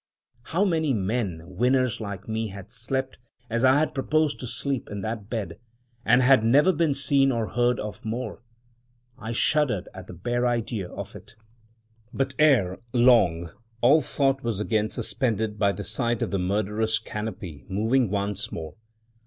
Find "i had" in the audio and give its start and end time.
3.63-3.93